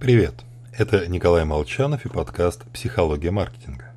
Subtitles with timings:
[0.00, 3.92] Привет, это Николай Молчанов и подкаст «Психология маркетинга».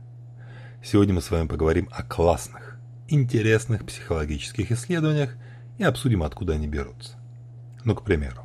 [0.84, 2.78] Сегодня мы с вами поговорим о классных,
[3.08, 5.34] интересных психологических исследованиях
[5.78, 7.14] и обсудим, откуда они берутся.
[7.86, 8.42] Ну, к примеру,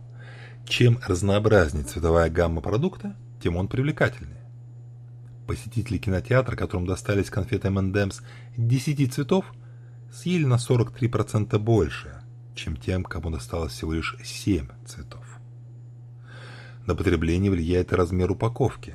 [0.68, 4.46] чем разнообразнее цветовая гамма продукта, тем он привлекательнее.
[5.48, 8.22] Посетители кинотеатра, которым достались конфеты M&M's
[8.56, 9.52] 10 цветов,
[10.12, 12.22] съели на 43% больше,
[12.54, 15.27] чем тем, кому досталось всего лишь 7 цветов.
[16.88, 18.94] На потребление влияет и размер упаковки.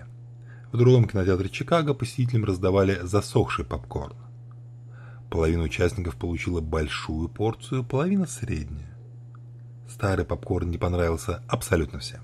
[0.72, 4.16] В другом кинотеатре Чикаго посетителям раздавали засохший попкорн.
[5.30, 8.88] Половина участников получила большую порцию, половина среднюю.
[9.88, 12.22] Старый попкорн не понравился абсолютно всем.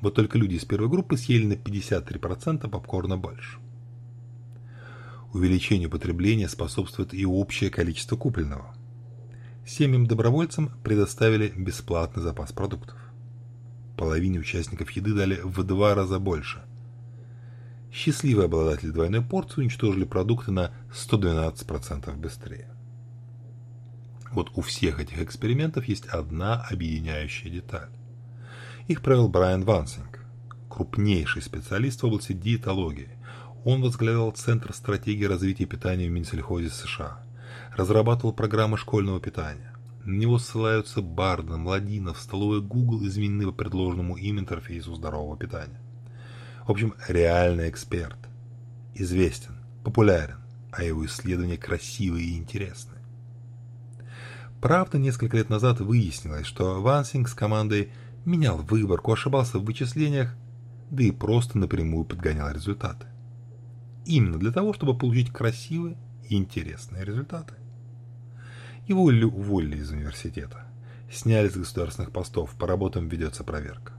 [0.00, 3.58] Вот только люди из первой группы съели на 53% попкорна больше.
[5.32, 8.76] Увеличению потребления способствует и общее количество купленного.
[9.66, 13.09] Семьям-добровольцам предоставили бесплатный запас продуктов
[14.00, 16.62] половине участников еды дали в два раза больше.
[17.92, 22.70] Счастливые обладатели двойной порции уничтожили продукты на 112% быстрее.
[24.32, 27.90] Вот у всех этих экспериментов есть одна объединяющая деталь.
[28.88, 30.24] Их провел Брайан Вансинг,
[30.70, 33.10] крупнейший специалист в области диетологии.
[33.66, 37.22] Он возглавлял Центр стратегии развития питания в Минсельхозе США,
[37.76, 39.70] разрабатывал программы школьного питания
[40.04, 45.80] на него ссылаются Барден, Ладинов, столовая Google изменены по предложенному им интерфейсу здорового питания.
[46.66, 48.18] В общем, реальный эксперт.
[48.94, 50.38] Известен, популярен,
[50.72, 53.00] а его исследования красивые и интересные.
[54.60, 57.92] Правда, несколько лет назад выяснилось, что Вансинг с командой
[58.24, 60.34] менял выборку, ошибался в вычислениях,
[60.90, 63.06] да и просто напрямую подгонял результаты.
[64.04, 65.96] Именно для того, чтобы получить красивые
[66.28, 67.54] и интересные результаты.
[68.86, 70.66] Его уволили из университета.
[71.10, 73.92] Сняли с государственных постов, по работам ведется проверка.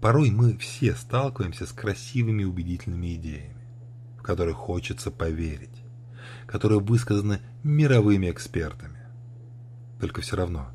[0.00, 3.64] Порой мы все сталкиваемся с красивыми убедительными идеями,
[4.18, 5.82] в которые хочется поверить,
[6.46, 8.98] которые высказаны мировыми экспертами.
[10.00, 10.70] Только все равно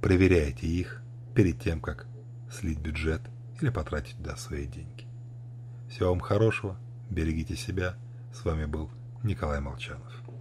[0.00, 1.00] проверяйте их
[1.34, 2.06] перед тем, как
[2.50, 3.22] слить бюджет
[3.60, 5.06] или потратить туда свои деньги.
[5.88, 6.76] Всего вам хорошего,
[7.10, 7.96] берегите себя.
[8.34, 8.90] С вами был
[9.22, 10.31] Николай Молчанов.